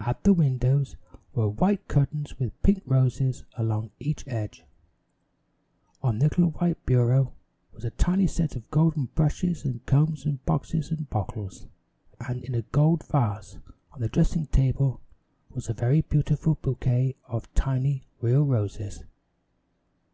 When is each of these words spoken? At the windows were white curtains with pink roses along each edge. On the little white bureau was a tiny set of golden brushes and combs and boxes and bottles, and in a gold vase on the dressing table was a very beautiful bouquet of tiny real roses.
At 0.00 0.24
the 0.24 0.32
windows 0.32 0.96
were 1.34 1.50
white 1.50 1.86
curtains 1.86 2.38
with 2.38 2.62
pink 2.62 2.82
roses 2.86 3.44
along 3.58 3.90
each 3.98 4.26
edge. 4.26 4.64
On 6.02 6.18
the 6.18 6.24
little 6.24 6.52
white 6.52 6.82
bureau 6.86 7.34
was 7.74 7.84
a 7.84 7.90
tiny 7.90 8.26
set 8.26 8.56
of 8.56 8.70
golden 8.70 9.10
brushes 9.14 9.66
and 9.66 9.84
combs 9.84 10.24
and 10.24 10.42
boxes 10.46 10.90
and 10.90 11.10
bottles, 11.10 11.66
and 12.26 12.42
in 12.42 12.54
a 12.54 12.62
gold 12.62 13.04
vase 13.04 13.58
on 13.92 14.00
the 14.00 14.08
dressing 14.08 14.46
table 14.46 15.02
was 15.50 15.68
a 15.68 15.74
very 15.74 16.00
beautiful 16.00 16.54
bouquet 16.62 17.14
of 17.28 17.52
tiny 17.52 18.06
real 18.22 18.46
roses. 18.46 19.04